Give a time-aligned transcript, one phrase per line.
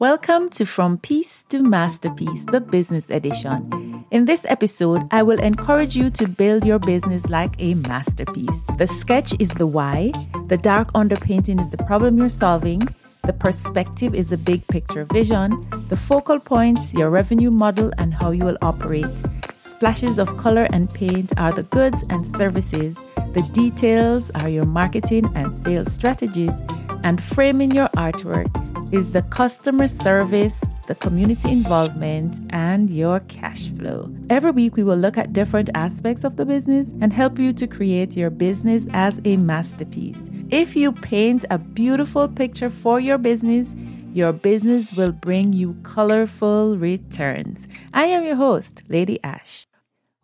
[0.00, 4.04] Welcome to From Peace to Masterpiece, the business edition.
[4.12, 8.64] In this episode, I will encourage you to build your business like a masterpiece.
[8.78, 10.12] The sketch is the why,
[10.46, 12.86] the dark underpainting is the problem you're solving,
[13.24, 15.50] the perspective is the big picture vision,
[15.88, 19.10] the focal points, your revenue model, and how you will operate.
[19.56, 22.94] Splashes of color and paint are the goods and services.
[23.34, 26.54] The details are your marketing and sales strategies,
[27.02, 34.10] and framing your artwork is the customer service, the community involvement, and your cash flow.
[34.30, 37.66] Every week, we will look at different aspects of the business and help you to
[37.66, 40.18] create your business as a masterpiece.
[40.50, 43.74] If you paint a beautiful picture for your business,
[44.14, 47.68] your business will bring you colorful returns.
[47.92, 49.66] I am your host, Lady Ash.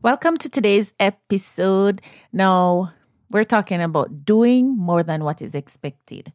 [0.01, 2.01] Welcome to today's episode.
[2.33, 2.95] Now,
[3.31, 6.33] we're talking about doing more than what is expected.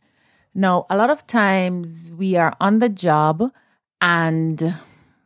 [0.59, 3.49] Now, a lot of times we are on the job
[4.02, 4.76] and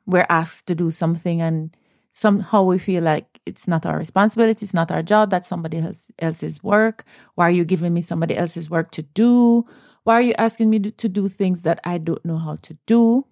[0.05, 1.75] we're asked to do something, and
[2.13, 6.11] somehow we feel like it's not our responsibility, it's not our job, that's somebody else,
[6.19, 7.03] else's work.
[7.33, 9.65] Why are you giving me somebody else's work to do?
[10.03, 13.25] Why are you asking me to do things that I don't know how to do?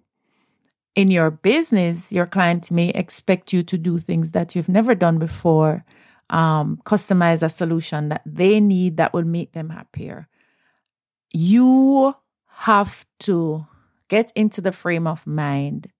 [0.96, 5.20] In your business, your client may expect you to do things that you've never done
[5.20, 5.84] before,
[6.30, 10.26] um, customize a solution that they need that will make them happier
[11.32, 12.14] you
[12.46, 13.66] have to
[14.08, 15.90] get into the frame of mind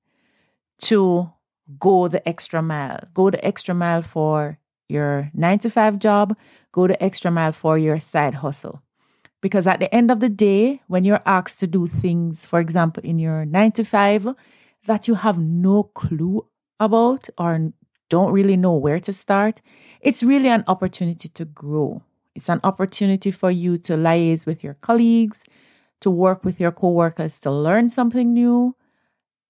[0.83, 1.33] to
[1.79, 3.01] go the extra mile.
[3.15, 6.37] Go the extra mile for your nine to five job,
[6.71, 8.83] go the extra mile for your side hustle.
[9.41, 13.03] Because at the end of the day, when you're asked to do things, for example,
[13.03, 14.29] in your nine to five,
[14.87, 16.47] that you have no clue
[16.79, 17.73] about or
[18.09, 19.61] don't really know where to start,
[20.01, 22.03] it's really an opportunity to grow.
[22.35, 25.41] It's an opportunity for you to liaise with your colleagues,
[26.01, 28.75] to work with your coworkers to learn something new,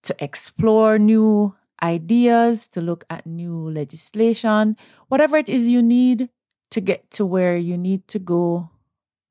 [0.02, 4.76] to explore new ideas, to look at new legislation,
[5.08, 6.28] whatever it is you need
[6.70, 8.70] to get to where you need to go.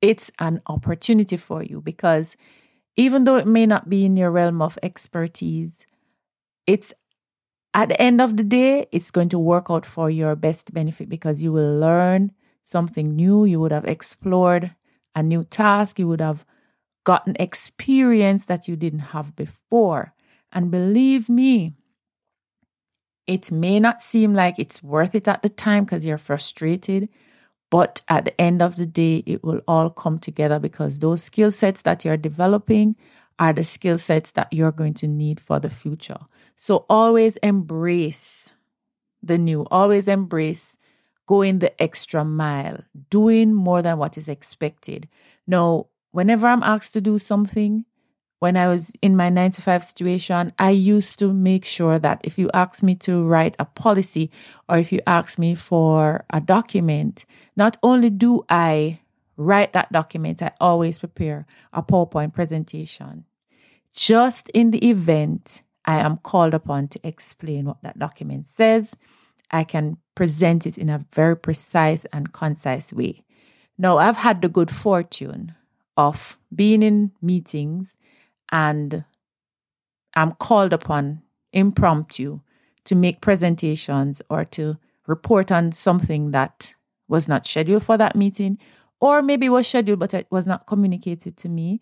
[0.00, 2.36] It's an opportunity for you because
[2.96, 5.86] even though it may not be in your realm of expertise,
[6.66, 6.92] it's
[7.74, 11.08] at the end of the day, it's going to work out for your best benefit
[11.08, 12.32] because you will learn
[12.72, 14.74] something new, you would have explored
[15.14, 16.44] a new task, you would have
[17.04, 20.14] gotten experience that you didn't have before.
[20.52, 21.74] And believe me,
[23.26, 27.08] it may not seem like it's worth it at the time because you're frustrated,
[27.70, 31.50] but at the end of the day, it will all come together because those skill
[31.50, 32.96] sets that you're developing
[33.38, 36.18] are the skill sets that you're going to need for the future.
[36.56, 38.52] So always embrace
[39.22, 40.76] the new, always embrace
[41.26, 45.08] going the extra mile, doing more than what is expected.
[45.46, 47.84] Now, whenever I'm asked to do something,
[48.42, 52.20] when I was in my nine to five situation, I used to make sure that
[52.24, 54.32] if you ask me to write a policy
[54.68, 58.98] or if you ask me for a document, not only do I
[59.36, 63.26] write that document, I always prepare a PowerPoint presentation.
[63.94, 68.96] Just in the event I am called upon to explain what that document says,
[69.52, 73.24] I can present it in a very precise and concise way.
[73.78, 75.54] Now, I've had the good fortune
[75.96, 77.96] of being in meetings
[78.50, 79.04] and
[80.14, 82.40] I'm called upon impromptu
[82.84, 86.74] to make presentations or to report on something that
[87.08, 88.58] was not scheduled for that meeting
[89.00, 91.80] or maybe was scheduled but it was not communicated to me.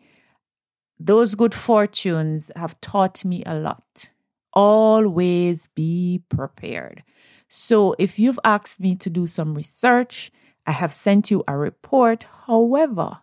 [0.98, 4.10] Those good fortunes have taught me a lot.
[4.52, 7.02] Always be prepared.
[7.48, 10.30] So if you've asked me to do some research,
[10.66, 12.26] I have sent you a report.
[12.46, 13.18] However,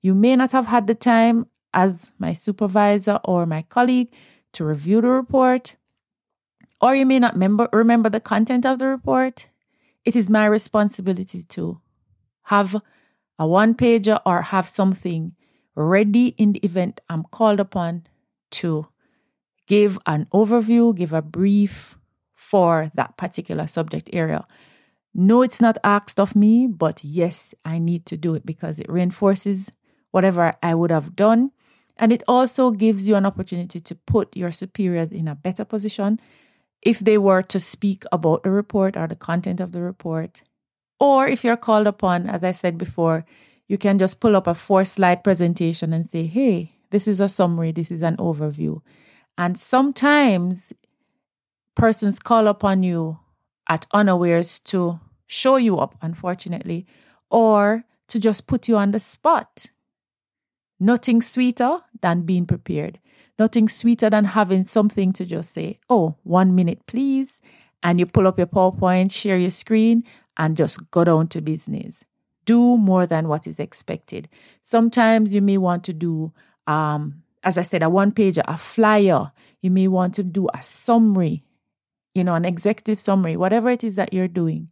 [0.00, 4.12] you may not have had the time as my supervisor or my colleague
[4.52, 5.76] to review the report,
[6.80, 9.48] or you may not remember, remember the content of the report.
[10.04, 11.80] It is my responsibility to
[12.44, 12.80] have
[13.38, 15.32] a one pager or have something
[15.74, 18.06] ready in the event I'm called upon
[18.52, 18.86] to
[19.66, 21.98] give an overview, give a brief
[22.34, 24.46] for that particular subject area.
[25.14, 28.88] No, it's not asked of me, but yes, I need to do it because it
[28.88, 29.70] reinforces
[30.10, 31.52] whatever I would have done.
[31.96, 36.20] And it also gives you an opportunity to put your superiors in a better position
[36.82, 40.42] if they were to speak about the report or the content of the report.
[41.00, 43.24] Or if you're called upon, as I said before,
[43.66, 47.28] you can just pull up a four slide presentation and say, hey, this is a
[47.28, 48.82] summary, this is an overview.
[49.38, 50.72] And sometimes
[51.74, 53.18] persons call upon you
[53.68, 56.86] at unawares to show you up, unfortunately,
[57.30, 59.66] or to just put you on the spot.
[60.78, 62.98] Nothing sweeter than being prepared.
[63.38, 67.42] nothing sweeter than having something to just say, oh, one minute, please.
[67.82, 70.04] And you pull up your PowerPoint, share your screen,
[70.36, 72.04] and just go down to business.
[72.46, 74.28] Do more than what is expected.
[74.62, 76.32] Sometimes you may want to do,
[76.66, 79.30] um, as I said, a one page, a flyer.
[79.62, 81.44] You may want to do a summary,
[82.12, 84.68] you know, an executive summary, whatever it is that you're doing.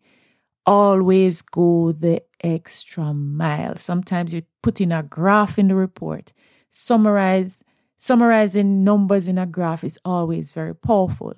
[0.66, 3.76] Always go the extra mile.
[3.76, 6.32] Sometimes you put in a graph in the report.
[6.68, 7.60] Summarize,
[7.96, 11.34] summarizing numbers in a graph is always very powerful.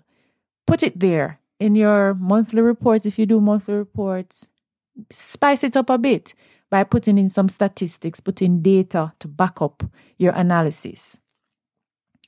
[0.67, 4.49] Put it there in your monthly reports, if you do monthly reports,
[5.13, 6.33] spice it up a bit
[6.71, 9.83] by putting in some statistics, putting data to back up
[10.17, 11.19] your analysis.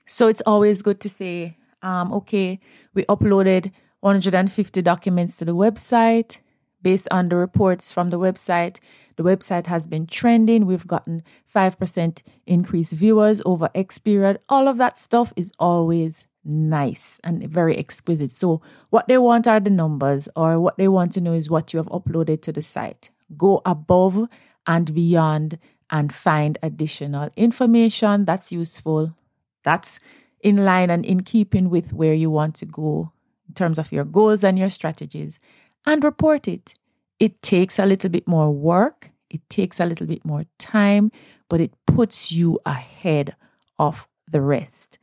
[0.08, 2.60] So it's always good to say, um, okay,
[2.94, 6.38] we uploaded 150 documents to the website.
[6.81, 8.78] Based on the reports from the website,
[9.16, 10.64] the website has been trending.
[10.64, 14.38] We've gotten 5% increased viewers over X period.
[14.49, 18.31] All of that stuff is always nice and very exquisite.
[18.31, 21.72] So, what they want are the numbers, or what they want to know is what
[21.72, 23.10] you have uploaded to the site.
[23.37, 24.28] Go above
[24.66, 25.58] and beyond
[25.90, 29.14] and find additional information that's useful,
[29.62, 30.00] that's
[30.40, 33.12] in line and in keeping with where you want to go
[33.49, 35.38] in terms of your goals and your strategies,
[35.87, 36.75] and report it.
[37.19, 41.10] It takes a little bit more work, it takes a little bit more time,
[41.49, 43.34] but it puts you ahead
[43.78, 44.99] of the rest.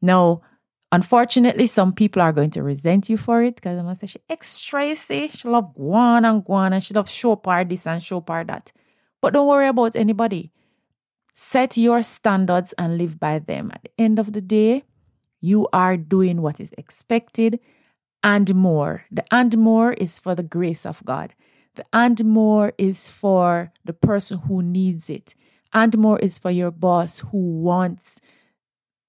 [0.00, 0.42] Now,
[0.90, 4.20] Unfortunately, some people are going to resent you for it because they must say she
[4.30, 8.46] extra she love guan and guan and she love show part this and show part
[8.46, 8.72] that.
[9.20, 10.50] But don't worry about anybody.
[11.40, 13.70] Set your standards and live by them.
[13.72, 14.82] At the end of the day,
[15.40, 17.60] you are doing what is expected
[18.24, 19.04] and more.
[19.08, 21.36] The and more is for the grace of God.
[21.76, 25.36] The and more is for the person who needs it.
[25.72, 28.18] And more is for your boss who wants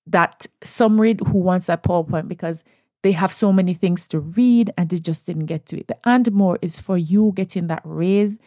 [0.05, 2.63] that summary who wants that PowerPoint because
[3.01, 5.87] they have so many things to read and they just didn't get to it.
[5.87, 8.37] The and more is for you getting that raise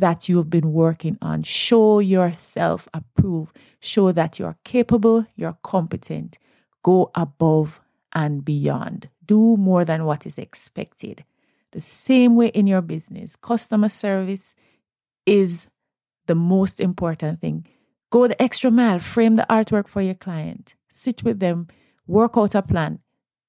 [0.00, 1.42] that you've been working on.
[1.42, 3.56] Show yourself approved.
[3.80, 6.38] Show that you're capable, you're competent.
[6.82, 7.80] Go above
[8.12, 9.08] and beyond.
[9.24, 11.24] Do more than what is expected.
[11.72, 14.54] The same way in your business, customer service
[15.26, 15.66] is
[16.26, 17.66] the most important thing.
[18.10, 21.68] Go the extra mile, frame the artwork for your client sit with them,
[22.06, 22.98] work out a plan,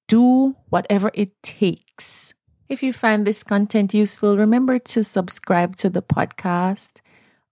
[0.06, 2.34] do whatever it takes.
[2.68, 7.00] If you find this content useful, remember to subscribe to the podcast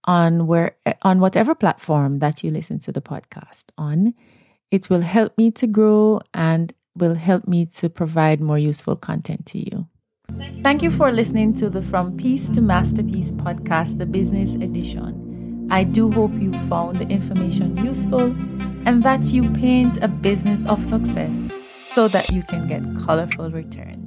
[0.03, 4.13] on where on whatever platform that you listen to the podcast on.
[4.69, 9.45] It will help me to grow and will help me to provide more useful content
[9.47, 9.87] to you.
[10.61, 15.67] Thank you for listening to the From Peace to Masterpiece podcast, the business edition.
[15.71, 18.35] I do hope you found the information useful
[18.85, 21.51] and that you paint a business of success
[21.89, 24.06] so that you can get colorful returns.